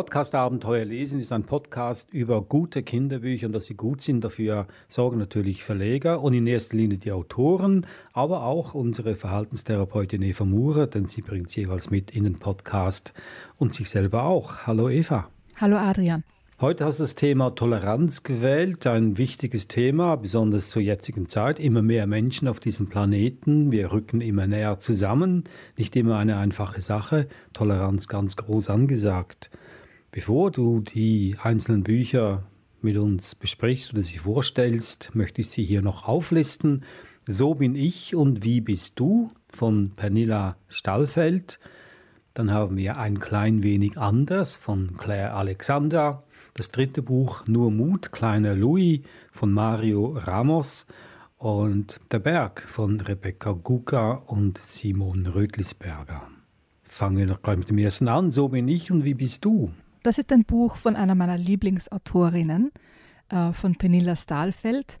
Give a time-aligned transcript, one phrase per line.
[0.00, 4.24] Podcast Abenteuer lesen ist ein Podcast über gute Kinderbücher und dass sie gut sind.
[4.24, 10.46] Dafür sorgen natürlich Verleger und in erster Linie die Autoren, aber auch unsere Verhaltenstherapeutin Eva
[10.46, 13.12] Murer, denn sie bringt sie jeweils mit in den Podcast
[13.58, 14.66] und sich selber auch.
[14.66, 15.28] Hallo Eva.
[15.56, 16.24] Hallo Adrian.
[16.62, 21.60] Heute hast du das Thema Toleranz gewählt, ein wichtiges Thema, besonders zur jetzigen Zeit.
[21.60, 25.44] Immer mehr Menschen auf diesem Planeten, wir rücken immer näher zusammen,
[25.76, 29.50] nicht immer eine einfache Sache, Toleranz ganz groß angesagt.
[30.12, 32.42] Bevor du die einzelnen Bücher
[32.82, 36.82] mit uns besprichst oder sie vorstellst, möchte ich sie hier noch auflisten.
[37.28, 41.60] So bin ich und wie bist du von Pernilla Stallfeld.
[42.34, 46.24] Dann haben wir ein klein wenig anders von Claire Alexander.
[46.54, 50.86] Das dritte Buch Nur Mut, kleiner Louis von Mario Ramos.
[51.38, 56.28] Und Der Berg von Rebecca Guka und Simon Rötlisberger.
[56.82, 58.32] Fangen wir noch gleich mit dem ersten an.
[58.32, 59.70] So bin ich und wie bist du?
[60.02, 62.72] Das ist ein Buch von einer meiner Lieblingsautorinnen,
[63.28, 64.98] äh, von Pernilla Stahlfeld.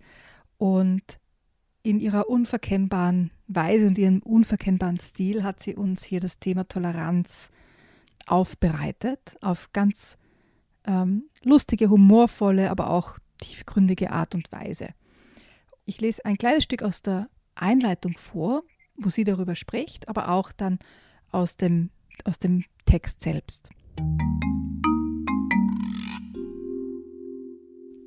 [0.58, 1.18] Und
[1.82, 7.50] in ihrer unverkennbaren Weise und ihrem unverkennbaren Stil hat sie uns hier das Thema Toleranz
[8.26, 10.18] aufbereitet, auf ganz
[10.84, 14.88] ähm, lustige, humorvolle, aber auch tiefgründige Art und Weise.
[15.86, 18.62] Ich lese ein kleines Stück aus der Einleitung vor,
[18.96, 20.78] wo sie darüber spricht, aber auch dann
[21.30, 21.90] aus dem,
[22.24, 23.70] aus dem Text selbst.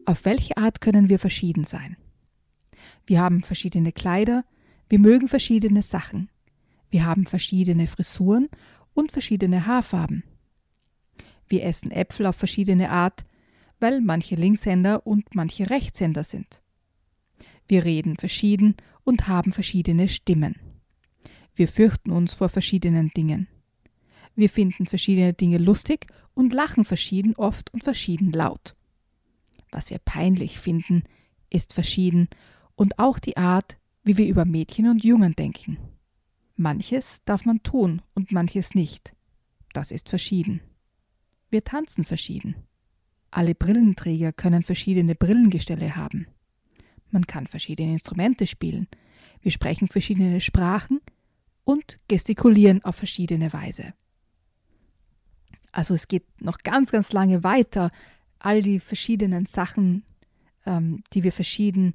[0.05, 1.95] Auf welche Art können wir verschieden sein?
[3.05, 4.43] Wir haben verschiedene Kleider,
[4.89, 6.29] wir mögen verschiedene Sachen,
[6.89, 8.49] wir haben verschiedene Frisuren
[8.93, 10.23] und verschiedene Haarfarben.
[11.47, 13.25] Wir essen Äpfel auf verschiedene Art,
[13.79, 16.61] weil manche Linkshänder und manche Rechtshänder sind.
[17.67, 20.55] Wir reden verschieden und haben verschiedene Stimmen.
[21.55, 23.47] Wir fürchten uns vor verschiedenen Dingen.
[24.35, 28.75] Wir finden verschiedene Dinge lustig und lachen verschieden oft und verschieden laut.
[29.73, 31.03] Was wir peinlich finden,
[31.49, 32.29] ist verschieden
[32.75, 35.79] und auch die Art, wie wir über Mädchen und Jungen denken.
[36.55, 39.13] Manches darf man tun und manches nicht.
[39.73, 40.61] Das ist verschieden.
[41.49, 42.55] Wir tanzen verschieden.
[43.31, 46.27] Alle Brillenträger können verschiedene Brillengestelle haben.
[47.09, 48.87] Man kann verschiedene Instrumente spielen.
[49.41, 51.01] Wir sprechen verschiedene Sprachen
[51.63, 53.95] und gestikulieren auf verschiedene Weise.
[55.71, 57.89] Also es geht noch ganz, ganz lange weiter,
[58.43, 60.03] all die verschiedenen Sachen,
[60.65, 61.93] ähm, die wir verschieden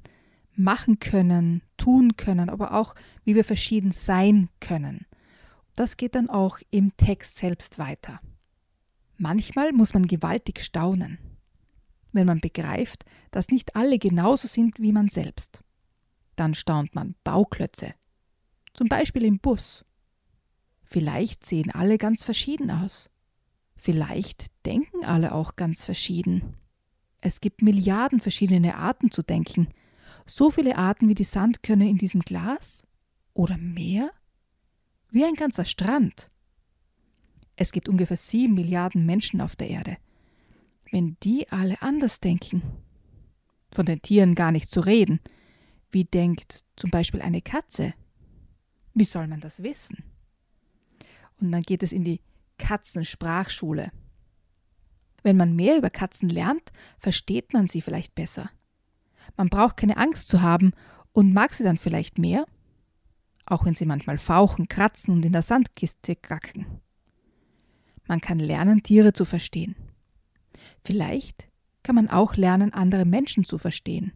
[0.55, 5.05] machen können, tun können, aber auch wie wir verschieden sein können.
[5.75, 8.19] Das geht dann auch im Text selbst weiter.
[9.17, 11.17] Manchmal muss man gewaltig staunen,
[12.11, 15.63] wenn man begreift, dass nicht alle genauso sind wie man selbst.
[16.35, 17.93] Dann staunt man Bauklötze,
[18.73, 19.85] zum Beispiel im Bus.
[20.83, 23.09] Vielleicht sehen alle ganz verschieden aus.
[23.79, 26.57] Vielleicht denken alle auch ganz verschieden.
[27.21, 29.69] Es gibt Milliarden verschiedene Arten zu denken.
[30.25, 32.83] So viele Arten wie die Sandkörner in diesem Glas?
[33.33, 34.11] Oder mehr?
[35.11, 36.27] Wie ein ganzer Strand.
[37.55, 39.97] Es gibt ungefähr sieben Milliarden Menschen auf der Erde.
[40.91, 42.61] Wenn die alle anders denken,
[43.71, 45.21] von den Tieren gar nicht zu reden,
[45.89, 47.93] wie denkt zum Beispiel eine Katze?
[48.93, 50.03] Wie soll man das wissen?
[51.39, 52.19] Und dann geht es in die
[52.59, 53.91] Katzensprachschule.
[55.23, 58.51] Wenn man mehr über Katzen lernt, versteht man sie vielleicht besser.
[59.35, 60.73] Man braucht keine Angst zu haben
[61.11, 62.45] und mag sie dann vielleicht mehr,
[63.45, 66.67] auch wenn sie manchmal fauchen, kratzen und in der Sandkiste gacken.
[68.07, 69.75] Man kann lernen, Tiere zu verstehen.
[70.83, 71.47] Vielleicht
[71.83, 74.13] kann man auch lernen, andere Menschen zu verstehen.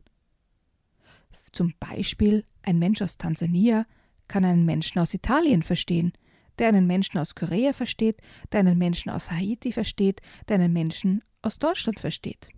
[1.52, 3.86] Zum Beispiel ein Mensch aus Tansania
[4.28, 6.14] kann einen Menschen aus Italien verstehen
[6.60, 8.18] der einen Menschen aus Korea versteht,
[8.52, 12.50] der einen Menschen aus Haiti versteht, der einen Menschen aus Deutschland versteht.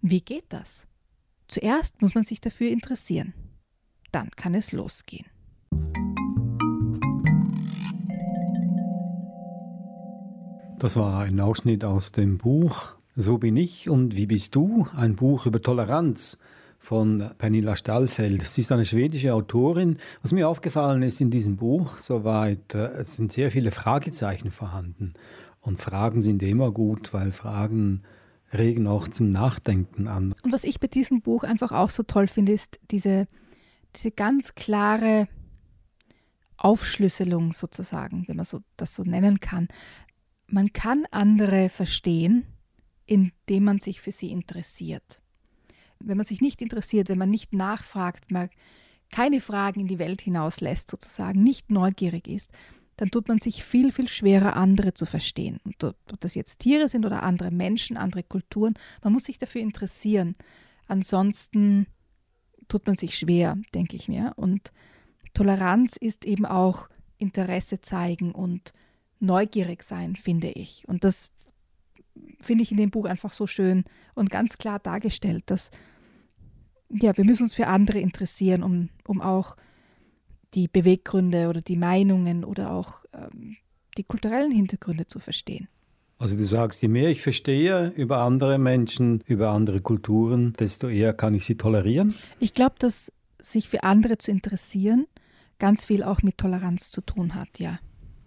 [0.00, 0.86] Wie geht das?
[1.48, 3.34] Zuerst muss man sich dafür interessieren.
[4.10, 5.26] Dann kann es losgehen.
[10.78, 14.88] Das war ein Ausschnitt aus dem Buch So bin ich und wie bist du?
[14.96, 16.38] Ein Buch über Toleranz
[16.82, 18.42] von Pernilla Stallfeld.
[18.42, 19.98] Sie ist eine schwedische Autorin.
[20.20, 25.14] Was mir aufgefallen ist in diesem Buch, soweit, äh, es sind sehr viele Fragezeichen vorhanden.
[25.60, 28.02] Und Fragen sind immer gut, weil Fragen
[28.52, 30.34] regen auch zum Nachdenken an.
[30.42, 33.28] Und was ich bei diesem Buch einfach auch so toll finde, ist diese,
[33.94, 35.28] diese ganz klare
[36.56, 39.68] Aufschlüsselung sozusagen, wenn man so, das so nennen kann.
[40.48, 42.44] man kann andere verstehen,
[43.06, 45.21] indem man sich für sie interessiert.
[46.04, 48.50] Wenn man sich nicht interessiert, wenn man nicht nachfragt, man
[49.10, 52.50] keine Fragen in die Welt hinauslässt, sozusagen, nicht neugierig ist,
[52.96, 55.60] dann tut man sich viel, viel schwerer, andere zu verstehen.
[55.64, 59.60] Und ob das jetzt Tiere sind oder andere Menschen, andere Kulturen, man muss sich dafür
[59.60, 60.36] interessieren.
[60.86, 61.86] Ansonsten
[62.68, 64.32] tut man sich schwer, denke ich mir.
[64.36, 64.72] Und
[65.34, 66.88] Toleranz ist eben auch
[67.18, 68.72] Interesse zeigen und
[69.20, 70.86] neugierig sein, finde ich.
[70.88, 71.30] Und das
[72.40, 73.84] finde ich in dem Buch einfach so schön
[74.14, 75.70] und ganz klar dargestellt, dass
[77.00, 79.56] ja, wir müssen uns für andere interessieren, um, um auch
[80.54, 83.56] die Beweggründe oder die Meinungen oder auch ähm,
[83.96, 85.68] die kulturellen Hintergründe zu verstehen.
[86.18, 91.14] Also du sagst, je mehr ich verstehe über andere Menschen, über andere Kulturen, desto eher
[91.14, 92.14] kann ich sie tolerieren?
[92.38, 93.10] Ich glaube, dass
[93.40, 95.06] sich für andere zu interessieren
[95.58, 97.78] ganz viel auch mit Toleranz zu tun hat, ja.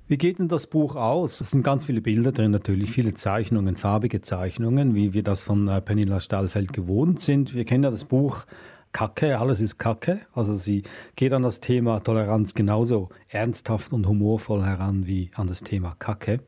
[0.08, 1.42] Wie geht denn das Buch aus?
[1.42, 5.68] Es sind ganz viele Bilder drin natürlich, viele Zeichnungen, farbige Zeichnungen, wie wir das von
[5.68, 7.56] äh, Pernilla Stahlfeld gewohnt sind.
[7.56, 8.46] Wir kennen ja das Buch
[8.92, 10.22] Kacke, alles ist Kacke.
[10.32, 10.84] Also sie
[11.16, 16.42] geht an das Thema Toleranz genauso ernsthaft und humorvoll heran wie an das Thema Kacke.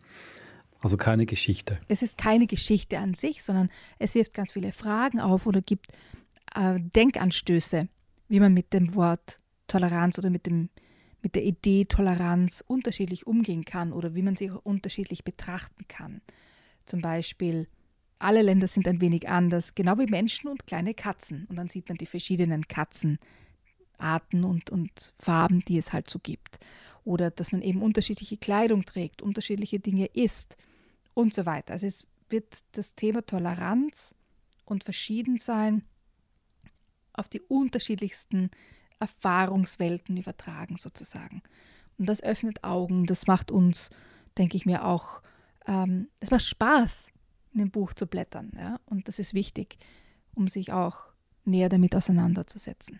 [0.80, 1.80] Also keine Geschichte.
[1.88, 5.88] Es ist keine Geschichte an sich, sondern es wirft ganz viele Fragen auf oder gibt
[6.53, 7.88] äh, Denkanstöße,
[8.27, 10.69] wie man mit dem Wort Toleranz oder mit dem
[11.21, 16.21] mit der Idee Toleranz unterschiedlich umgehen kann oder wie man sie auch unterschiedlich betrachten kann.
[16.85, 17.67] Zum Beispiel,
[18.19, 21.45] alle Länder sind ein wenig anders, genau wie Menschen und kleine Katzen.
[21.49, 26.59] Und dann sieht man die verschiedenen Katzenarten und, und Farben, die es halt so gibt.
[27.03, 30.57] Oder dass man eben unterschiedliche Kleidung trägt, unterschiedliche Dinge isst
[31.13, 31.73] und so weiter.
[31.73, 34.15] Also es wird das Thema Toleranz
[34.65, 35.83] und Verschiedensein
[37.13, 38.51] auf die unterschiedlichsten
[38.99, 41.41] Erfahrungswelten übertragen sozusagen.
[41.97, 43.89] Und das öffnet Augen, das macht uns,
[44.38, 45.21] denke ich mir, auch,
[45.67, 47.09] ähm, es macht Spaß,
[47.53, 48.51] in dem Buch zu blättern.
[48.55, 48.79] Ja?
[48.85, 49.77] Und das ist wichtig,
[50.35, 51.07] um sich auch
[51.45, 52.99] näher damit auseinanderzusetzen.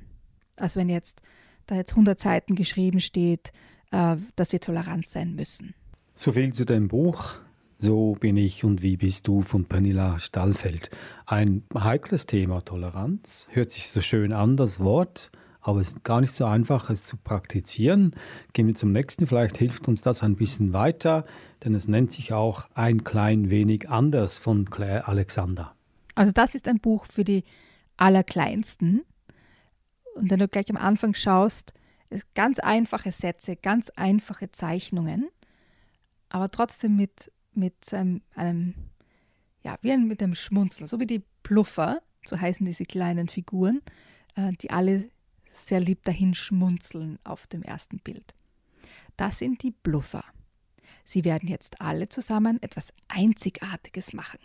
[0.56, 1.22] Als wenn jetzt
[1.68, 3.52] da jetzt 100 Seiten geschrieben steht,
[3.92, 5.76] äh, dass wir tolerant sein müssen.
[6.16, 7.36] So viel zu dem Buch.
[7.80, 10.90] So bin ich und wie bist du von Pernilla Stallfeld.
[11.28, 13.48] Ein heikles Thema Toleranz.
[13.52, 15.32] Hört sich so schön an, das Wort
[15.68, 18.16] aber es ist gar nicht so einfach, es zu praktizieren.
[18.54, 21.26] Gehen wir zum nächsten, vielleicht hilft uns das ein bisschen weiter,
[21.66, 25.76] denn es nennt sich auch ein klein wenig anders von Claire Alexander.
[26.16, 27.44] Also das ist ein Buch für die
[27.98, 29.04] Allerkleinsten.
[30.16, 31.74] Und wenn du gleich am Anfang schaust,
[32.34, 35.28] ganz einfache Sätze, ganz einfache Zeichnungen,
[36.30, 38.74] aber trotzdem mit, mit einem, einem
[39.64, 43.82] ja, wie mit einem Schmunzeln, so wie die Pluffer, so heißen diese kleinen Figuren,
[44.36, 45.10] äh, die alle
[45.52, 48.34] sehr lieb dahin schmunzeln auf dem ersten Bild.
[49.16, 50.24] Das sind die Bluffer.
[51.04, 54.40] Sie werden jetzt alle zusammen etwas Einzigartiges machen.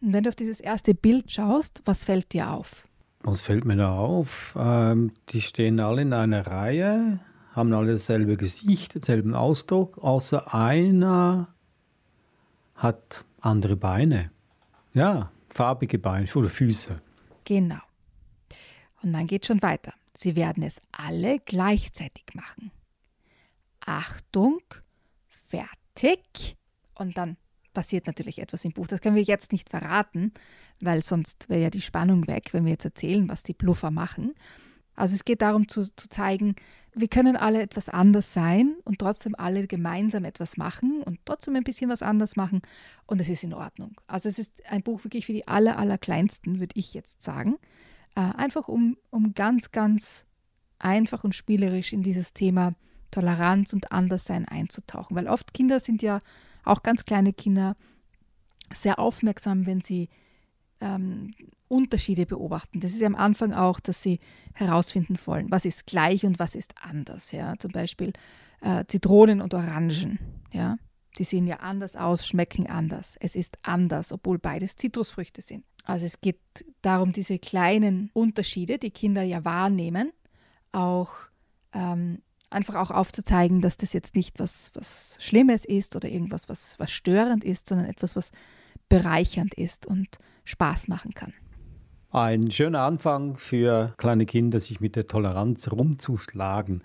[0.00, 2.86] Und wenn du auf dieses erste Bild schaust, was fällt dir auf?
[3.22, 4.56] Was fällt mir da auf?
[4.58, 7.20] Ähm, die stehen alle in einer Reihe,
[7.52, 11.48] haben alle dasselbe Gesicht, denselben Ausdruck, außer einer
[12.74, 14.30] hat andere Beine.
[14.94, 17.00] Ja, farbige Beine oder Füße.
[17.44, 17.80] Genau.
[19.02, 19.94] Und dann geht schon weiter.
[20.16, 22.70] Sie werden es alle gleichzeitig machen.
[23.80, 24.60] Achtung,
[25.28, 26.56] fertig.
[26.94, 27.36] Und dann
[27.72, 28.86] passiert natürlich etwas im Buch.
[28.86, 30.32] Das können wir jetzt nicht verraten,
[30.80, 34.34] weil sonst wäre ja die Spannung weg, wenn wir jetzt erzählen, was die Bluffer machen.
[34.94, 36.56] Also es geht darum zu, zu zeigen,
[36.92, 41.62] wir können alle etwas anders sein und trotzdem alle gemeinsam etwas machen und trotzdem ein
[41.62, 42.62] bisschen was anders machen
[43.06, 43.98] und es ist in Ordnung.
[44.08, 47.56] Also es ist ein Buch wirklich für die aller, aller Kleinsten, würde ich jetzt sagen.
[48.14, 50.26] Äh, einfach um, um ganz, ganz
[50.78, 52.72] einfach und spielerisch in dieses Thema
[53.10, 55.16] Toleranz und Anderssein einzutauchen.
[55.16, 56.18] Weil oft Kinder sind ja,
[56.64, 57.76] auch ganz kleine Kinder,
[58.72, 60.08] sehr aufmerksam, wenn sie
[60.80, 61.34] ähm,
[61.68, 62.80] Unterschiede beobachten.
[62.80, 64.18] Das ist ja am Anfang auch, dass sie
[64.54, 67.32] herausfinden wollen, was ist gleich und was ist anders.
[67.32, 67.56] Ja?
[67.58, 68.12] Zum Beispiel
[68.60, 70.18] äh, Zitronen und Orangen.
[70.52, 70.76] Ja?
[71.18, 73.16] Die sehen ja anders aus, schmecken anders.
[73.20, 75.64] Es ist anders, obwohl beides Zitrusfrüchte sind.
[75.84, 76.40] Also es geht
[76.82, 80.12] darum, diese kleinen Unterschiede, die Kinder ja wahrnehmen,
[80.72, 81.12] auch
[81.72, 86.78] ähm, einfach auch aufzuzeigen, dass das jetzt nicht was, was Schlimmes ist oder irgendwas, was,
[86.78, 88.32] was störend ist, sondern etwas, was
[88.88, 91.32] bereichernd ist und Spaß machen kann.
[92.10, 96.82] Ein schöner Anfang für kleine Kinder, sich mit der Toleranz rumzuschlagen.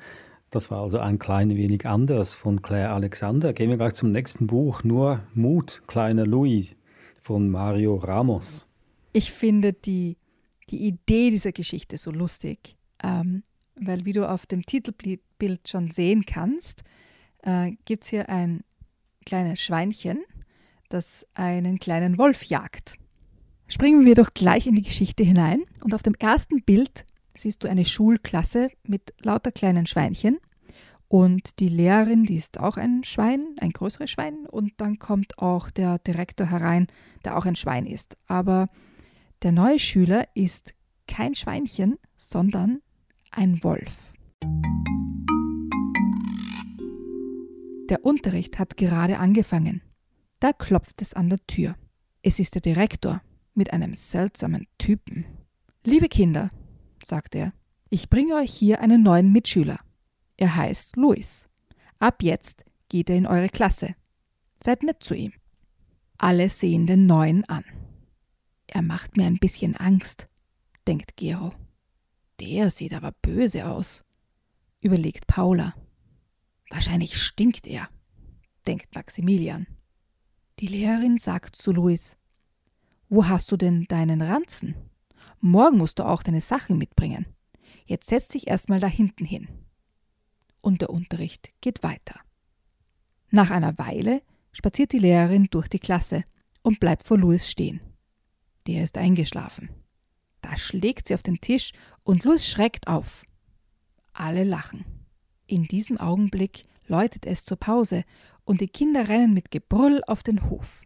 [0.56, 3.52] Das war also ein klein wenig anders von Claire Alexander.
[3.52, 6.78] Gehen wir gleich zum nächsten Buch, Nur Mut, kleiner Louis
[7.22, 8.66] von Mario Ramos.
[9.12, 10.16] Ich finde die,
[10.70, 13.44] die Idee dieser Geschichte so lustig, ähm,
[13.76, 16.86] weil wie du auf dem Titelbild schon sehen kannst,
[17.44, 18.64] äh, gibt es hier ein
[19.26, 20.24] kleines Schweinchen,
[20.88, 22.96] das einen kleinen Wolf jagt.
[23.68, 27.68] Springen wir doch gleich in die Geschichte hinein und auf dem ersten Bild siehst du
[27.68, 30.40] eine Schulklasse mit lauter kleinen Schweinchen
[31.08, 35.70] und die Lehrerin, die ist auch ein Schwein, ein größeres Schwein und dann kommt auch
[35.70, 36.88] der Direktor herein,
[37.24, 38.18] der auch ein Schwein ist.
[38.28, 38.68] Aber
[39.44, 40.74] der neue Schüler ist
[41.08, 42.82] kein Schweinchen, sondern
[43.32, 43.96] ein Wolf.
[47.90, 49.82] Der Unterricht hat gerade angefangen.
[50.40, 51.76] Da klopft es an der Tür.
[52.24, 53.22] Es ist der Direktor
[53.54, 55.26] mit einem seltsamen Typen.
[55.86, 56.50] Liebe Kinder,
[57.04, 57.54] sagt er,
[57.90, 59.78] ich bringe euch hier einen neuen Mitschüler.
[60.38, 61.50] Er heißt Luis.
[62.00, 63.96] Ab jetzt geht er in eure Klasse.
[64.64, 65.34] Seid nett zu ihm.
[66.18, 67.64] Alle sehen den Neuen an.
[68.68, 70.28] Er macht mir ein bisschen Angst,
[70.88, 71.54] denkt Gero.
[72.40, 74.04] Der sieht aber böse aus,
[74.82, 75.74] überlegt Paula.
[76.70, 77.90] Wahrscheinlich stinkt er,
[78.68, 79.68] denkt Maximilian.
[80.60, 82.18] Die Lehrerin sagt zu Luis,
[83.08, 84.76] Wo hast du denn deinen Ranzen?
[85.40, 87.28] Morgen musst du auch deine Sachen mitbringen.
[87.86, 89.48] Jetzt setz dich erstmal da hinten hin.
[90.66, 92.20] Und der Unterricht geht weiter.
[93.30, 96.24] Nach einer Weile spaziert die Lehrerin durch die Klasse
[96.64, 97.82] und bleibt vor Louis stehen.
[98.66, 99.70] Der ist eingeschlafen.
[100.42, 101.72] Da schlägt sie auf den Tisch
[102.04, 103.24] und Louis schreckt auf.
[104.12, 104.86] Alle lachen.
[105.46, 108.04] In diesem Augenblick läutet es zur Pause
[108.44, 110.82] und die Kinder rennen mit Gebrüll auf den Hof.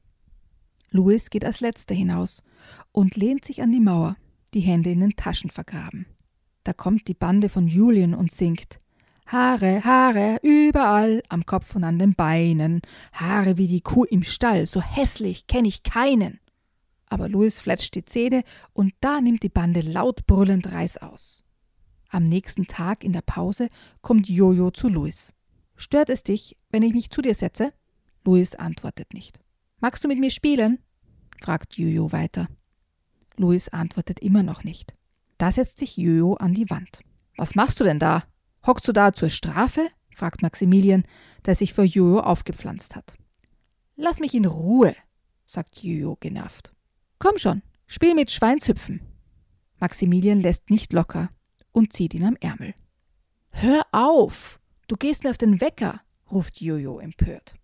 [0.90, 2.44] Louis geht als letzter hinaus
[2.92, 4.18] und lehnt sich an die Mauer,
[4.54, 6.06] die Hände in den Taschen vergraben.
[6.66, 8.78] Da kommt die Bande von Julien und singt
[9.32, 12.82] Haare, Haare, überall, am Kopf und an den Beinen,
[13.14, 16.40] Haare wie die Kuh im Stall, so hässlich kenn ich keinen.
[17.06, 18.44] Aber Louis fletscht die Zähne
[18.74, 21.44] und da nimmt die Bande laut brüllend Reis aus.
[22.10, 23.68] Am nächsten Tag in der Pause
[24.02, 25.32] kommt Jojo zu Louis.
[25.76, 27.72] Stört es dich, wenn ich mich zu dir setze?
[28.26, 29.40] Louis antwortet nicht.
[29.80, 30.80] Magst du mit mir spielen?
[31.40, 32.48] fragt Jojo weiter.
[33.38, 34.96] Louis antwortet immer noch nicht.
[35.38, 37.02] Da setzt sich Jojo an die Wand.
[37.38, 38.24] Was machst du denn da?
[38.70, 39.90] Hockst du da zur Strafe?
[40.12, 41.04] fragt Maximilian,
[41.44, 43.16] der sich vor Jojo aufgepflanzt hat.
[43.96, 44.96] Lass mich in Ruhe,
[45.48, 46.72] sagt Jojo genervt.
[47.18, 49.02] Komm schon, spiel mit Schweinshüpfen.
[49.80, 51.32] Maximilian lässt nicht locker
[51.72, 52.76] und zieht ihn am Ärmel.
[53.50, 54.60] Hör auf!
[54.88, 57.56] Du gehst mir auf den Wecker, ruft Jojo empört.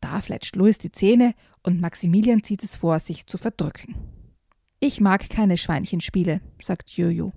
[0.00, 3.94] Da fletscht Louis die Zähne und Maximilian zieht es vor, sich zu verdrücken.
[4.80, 7.32] Ich mag keine Schweinchenspiele, sagt Jojo.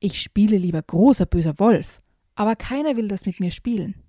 [0.00, 2.00] Ich spiele lieber großer böser Wolf,
[2.34, 4.02] aber keiner will das mit mir spielen.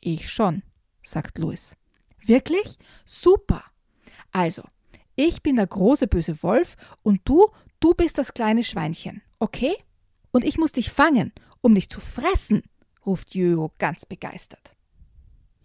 [0.00, 0.62] Ich schon,
[1.02, 1.76] sagt Louis.
[2.24, 2.78] Wirklich?
[3.04, 3.64] Super.
[4.30, 4.62] Also,
[5.14, 7.48] ich bin der große böse Wolf und du,
[7.80, 9.74] du bist das kleine Schweinchen, okay?
[10.30, 12.62] Und ich muss dich fangen, um dich zu fressen,
[13.04, 14.76] ruft Jojo ganz begeistert.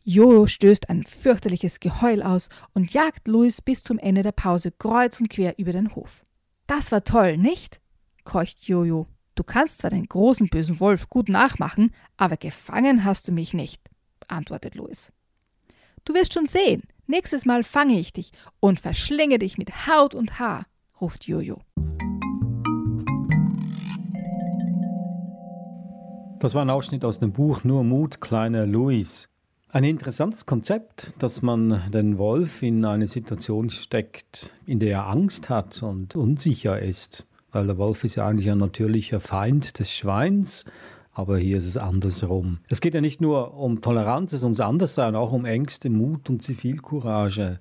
[0.04, 5.20] Jojo stößt ein fürchterliches Geheul aus und jagt Louis bis zum Ende der Pause kreuz
[5.20, 6.24] und quer über den Hof.
[6.66, 7.82] Das war toll, nicht?
[8.24, 9.08] keucht Jojo.
[9.38, 13.84] Du kannst zwar den großen bösen Wolf gut nachmachen, aber gefangen hast du mich nicht,
[14.28, 15.14] antwortet Louis.
[16.06, 20.40] Du wirst schon sehen, nächstes Mal fange ich dich und verschlinge dich mit Haut und
[20.40, 20.66] Haar,
[21.00, 21.62] ruft Jojo.
[26.40, 29.30] Das war ein Ausschnitt aus dem Buch Nur Mut, kleiner Louis.
[29.70, 35.50] Ein interessantes Konzept, dass man den Wolf in eine Situation steckt, in der er Angst
[35.50, 37.28] hat und unsicher ist.
[37.58, 40.64] Weil der Wolf ist ja eigentlich ein natürlicher Feind des Schweins,
[41.12, 42.60] aber hier ist es andersrum.
[42.70, 46.44] Es geht ja nicht nur um Toleranz, es ums Anderssein, auch um Ängste, Mut und
[46.44, 47.60] Zivilcourage.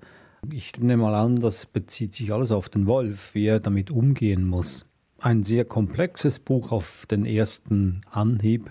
[0.53, 4.47] Ich nehme mal an, das bezieht sich alles auf den Wolf, wie er damit umgehen
[4.47, 4.85] muss
[5.19, 8.71] ein sehr komplexes Buch auf den ersten Anhieb,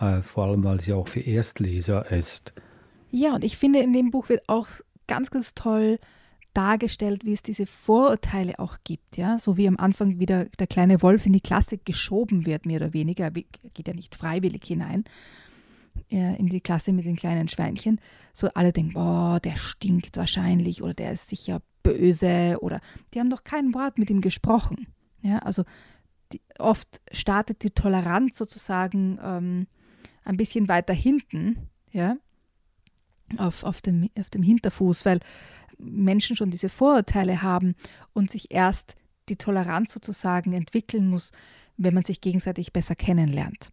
[0.00, 2.54] äh, vor allem weil es ja auch für Erstleser ist.
[3.10, 4.68] Ja, und ich finde, in dem Buch wird auch
[5.06, 5.98] ganz, ganz toll
[6.54, 11.02] dargestellt, wie es diese Vorurteile auch gibt, ja, so wie am Anfang wieder der kleine
[11.02, 15.04] Wolf in die Klasse geschoben wird, mehr oder weniger, er geht ja nicht freiwillig hinein
[16.10, 18.00] äh, in die Klasse mit den kleinen Schweinchen,
[18.32, 22.80] so alle denken, oh, der stinkt wahrscheinlich oder der ist sicher böse oder
[23.12, 24.86] die haben doch kein Wort mit ihm gesprochen.
[25.22, 25.64] Ja, also
[26.32, 29.66] die, oft startet die Toleranz sozusagen ähm,
[30.24, 32.16] ein bisschen weiter hinten, ja,
[33.38, 35.20] auf, auf, dem, auf dem Hinterfuß, weil
[35.84, 37.74] Menschen schon diese Vorurteile haben
[38.12, 38.96] und sich erst
[39.28, 41.32] die Toleranz sozusagen entwickeln muss,
[41.76, 43.70] wenn man sich gegenseitig besser kennenlernt.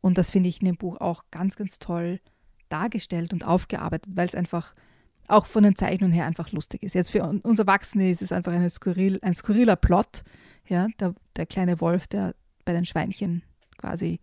[0.00, 2.20] Und das finde ich in dem Buch auch ganz, ganz toll
[2.68, 4.72] dargestellt und aufgearbeitet, weil es einfach
[5.28, 6.94] auch von den Zeichnungen her einfach lustig ist.
[6.94, 10.22] Jetzt für uns Erwachsene ist es einfach eine skurril, ein skurriler Plot,
[10.68, 13.42] ja, der, der kleine Wolf, der bei den Schweinchen
[13.78, 14.20] quasi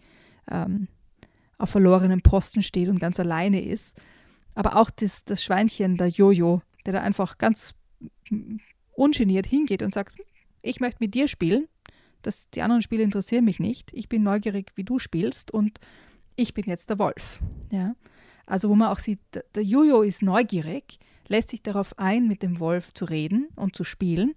[0.49, 0.87] ähm,
[1.57, 3.99] auf verlorenem Posten steht und ganz alleine ist.
[4.53, 7.73] Aber auch das, das Schweinchen, der Jojo, der da einfach ganz
[8.93, 10.15] ungeniert hingeht und sagt,
[10.61, 11.67] ich möchte mit dir spielen.
[12.21, 13.91] Das, die anderen Spiele interessieren mich nicht.
[13.93, 15.79] Ich bin neugierig, wie du spielst und
[16.35, 17.39] ich bin jetzt der Wolf.
[17.71, 17.95] Ja?
[18.45, 22.59] Also wo man auch sieht, der Jojo ist neugierig, lässt sich darauf ein, mit dem
[22.59, 24.33] Wolf zu reden und zu spielen.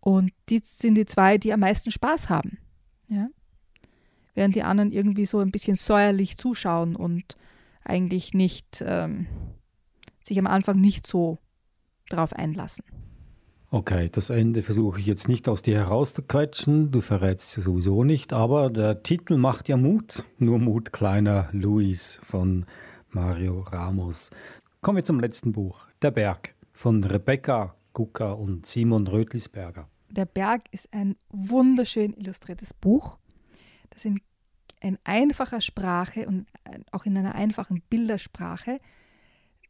[0.00, 2.58] Und die sind die zwei, die am meisten Spaß haben.
[3.08, 3.28] Ja?
[4.34, 7.36] Während die anderen irgendwie so ein bisschen säuerlich zuschauen und
[7.84, 9.26] eigentlich nicht ähm,
[10.22, 11.38] sich am Anfang nicht so
[12.08, 12.84] darauf einlassen.
[13.70, 18.32] Okay, das Ende versuche ich jetzt nicht aus dir herauszuquetschen, du verrätst es sowieso nicht,
[18.32, 22.66] aber der Titel macht ja Mut, nur Mut kleiner Luis von
[23.10, 24.30] Mario Ramos.
[24.80, 29.88] Kommen wir zum letzten Buch, Der Berg von Rebecca Gucker und Simon Rötlisberger.
[30.10, 33.18] Der Berg ist ein wunderschön illustriertes Buch,
[33.90, 34.20] das in,
[34.80, 36.46] in einfacher Sprache und
[36.92, 38.78] auch in einer einfachen Bildersprache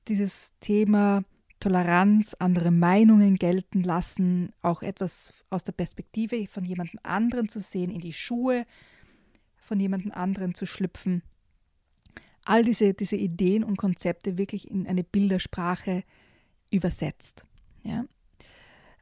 [0.09, 1.23] dieses Thema
[1.64, 7.90] Toleranz, andere Meinungen gelten lassen, auch etwas aus der Perspektive von jemandem anderen zu sehen,
[7.90, 8.66] in die Schuhe
[9.56, 11.23] von jemandem anderen zu schlüpfen.
[12.44, 16.04] All diese, diese Ideen und Konzepte wirklich in eine Bildersprache
[16.71, 17.47] übersetzt.
[17.83, 18.04] Ja?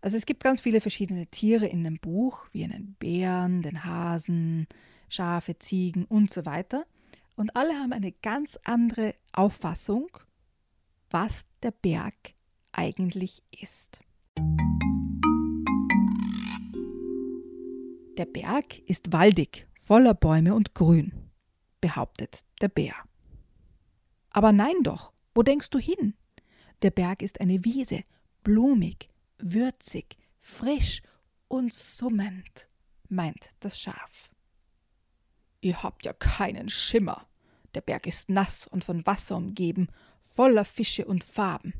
[0.00, 4.69] Also es gibt ganz viele verschiedene Tiere in dem Buch, wie einen Bären, den Hasen,
[5.09, 6.87] Schafe, Ziegen und so weiter.
[7.35, 10.07] Und alle haben eine ganz andere Auffassung,
[11.11, 12.35] was der Berg
[12.73, 14.00] eigentlich ist.
[18.19, 21.31] Der Berg ist waldig, voller Bäume und grün,
[21.81, 22.95] behauptet der Bär.
[24.31, 26.14] Aber nein doch, wo denkst du hin?
[26.83, 28.05] Der Berg ist eine Wiese,
[28.43, 31.02] blumig, würzig, frisch
[31.49, 32.69] und summend,
[33.09, 34.31] meint das Schaf.
[35.61, 37.26] Ihr habt ja keinen Schimmer.
[37.75, 39.88] Der Berg ist nass und von Wasser umgeben,
[40.20, 41.73] voller Fische und Farben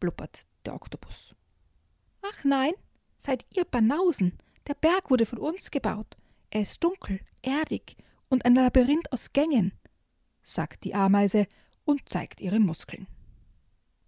[0.00, 1.34] blubbert der Oktopus.
[2.22, 2.72] Ach nein,
[3.18, 4.36] seid ihr Banausen.
[4.66, 6.16] Der Berg wurde von uns gebaut.
[6.50, 7.96] Er ist dunkel, erdig
[8.28, 9.72] und ein Labyrinth aus Gängen,
[10.42, 11.46] sagt die Ameise
[11.84, 13.06] und zeigt ihre Muskeln.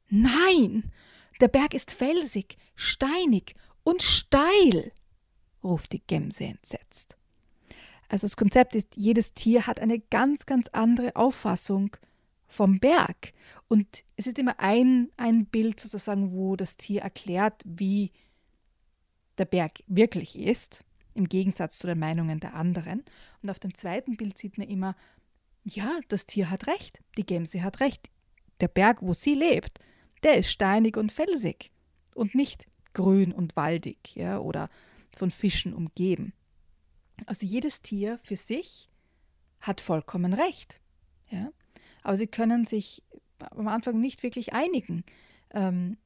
[0.08, 0.92] Nein,
[1.40, 4.92] der Berg ist felsig, steinig und steil,
[5.62, 7.16] ruft die Gemse entsetzt.
[8.08, 11.96] Also das Konzept ist, jedes Tier hat eine ganz, ganz andere Auffassung
[12.48, 13.32] vom Berg.
[13.68, 18.10] Und es ist immer ein, ein Bild sozusagen, wo das Tier erklärt, wie
[19.36, 20.84] der Berg wirklich ist,
[21.14, 23.04] im Gegensatz zu den Meinungen der anderen.
[23.42, 24.96] Und auf dem zweiten Bild sieht man immer,
[25.64, 28.10] ja, das Tier hat recht, die Gemse hat recht.
[28.60, 29.78] Der Berg, wo sie lebt,
[30.22, 31.70] der ist steinig und felsig
[32.14, 34.70] und nicht grün und waldig ja, oder
[35.14, 36.32] von Fischen umgeben.
[37.26, 38.88] Also jedes Tier für sich
[39.60, 40.80] hat vollkommen recht.
[41.30, 41.52] Ja?
[42.02, 43.02] Aber sie können sich
[43.38, 45.04] am Anfang nicht wirklich einigen
[45.50, 45.96] ähm,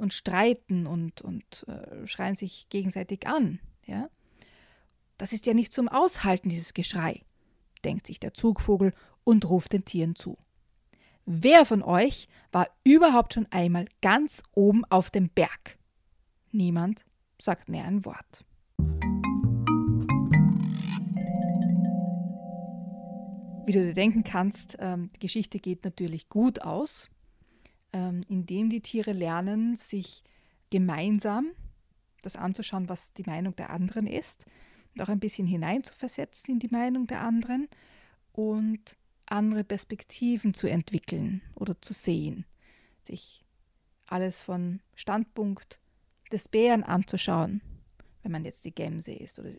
[0.00, 3.60] und streiten und, und äh, schreien sich gegenseitig an.
[3.86, 4.10] Ja?
[5.18, 7.22] Das ist ja nicht zum Aushalten, dieses Geschrei,
[7.84, 8.92] denkt sich der Zugvogel
[9.24, 10.36] und ruft den Tieren zu.
[11.24, 15.78] Wer von euch war überhaupt schon einmal ganz oben auf dem Berg?
[16.52, 17.04] Niemand
[17.40, 18.44] sagt mehr ein Wort.
[23.66, 27.10] Wie du dir denken kannst, ähm, die Geschichte geht natürlich gut aus,
[27.92, 30.22] ähm, indem die Tiere lernen, sich
[30.70, 31.48] gemeinsam
[32.22, 34.46] das anzuschauen, was die Meinung der anderen ist,
[34.94, 37.68] und auch ein bisschen hineinzuversetzen in die Meinung der anderen
[38.32, 42.46] und andere Perspektiven zu entwickeln oder zu sehen,
[43.02, 43.44] sich
[44.06, 45.80] alles von Standpunkt
[46.32, 47.60] des Bären anzuschauen,
[48.22, 49.50] wenn man jetzt die Gemse ist oder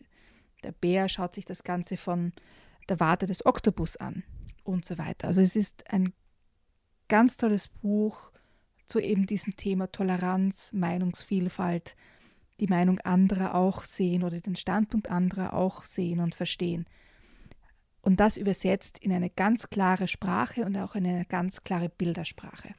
[0.64, 2.32] der Bär schaut sich das Ganze von
[2.88, 4.24] der Warte des Oktopus an
[4.64, 5.28] und so weiter.
[5.28, 6.12] Also es ist ein
[7.08, 8.30] ganz tolles Buch
[8.86, 11.94] zu eben diesem Thema Toleranz, Meinungsvielfalt,
[12.60, 16.86] die Meinung anderer auch sehen oder den Standpunkt anderer auch sehen und verstehen.
[18.00, 22.74] Und das übersetzt in eine ganz klare Sprache und auch in eine ganz klare Bildersprache.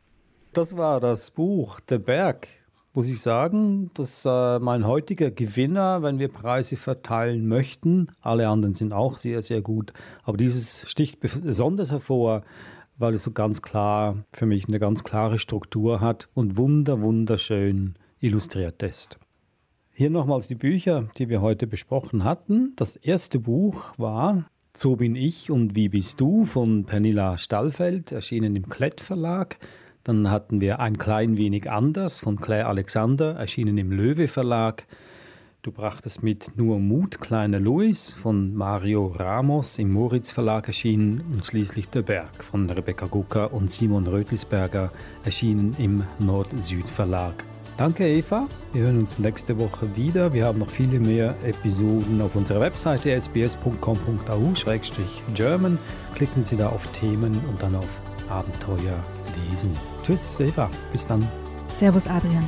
[0.53, 2.47] Das war das Buch Der Berg
[2.93, 8.73] muss ich sagen, dass äh, mein heutiger Gewinner, wenn wir Preise verteilen möchten, alle anderen
[8.73, 12.43] sind auch sehr, sehr gut, aber dieses sticht besonders hervor,
[12.97, 17.95] weil es so ganz klar für mich eine ganz klare Struktur hat und wunder, wunderschön
[18.19, 19.19] illustriert ist.
[19.93, 22.73] Hier nochmals die Bücher, die wir heute besprochen hatten.
[22.75, 28.55] Das erste Buch war So bin ich und wie bist du von Pernilla Stallfeld, erschienen
[28.55, 29.57] im Klett Verlag.
[30.03, 34.85] Dann hatten wir Ein klein wenig anders von Claire Alexander, erschienen im Löwe Verlag.
[35.61, 41.45] Du brachtest mit Nur Mut, kleiner Louis von Mario Ramos im Moritz Verlag erschienen und
[41.45, 44.89] schließlich Der Berg von Rebecca Gucker und Simon Rötlisberger
[45.25, 47.43] erschienen im Nord-Süd Verlag.
[47.75, 50.31] Danke Eva, wir hören uns nächste Woche wieder.
[50.33, 55.77] Wir haben noch viele mehr Episoden auf unserer Webseite sbs.com.au-german.
[56.15, 59.03] Klicken Sie da auf Themen und dann auf Abenteuer
[59.49, 59.75] lesen.
[60.03, 61.27] Tschüss Eva, bis dann.
[61.79, 62.47] Servus Adrian.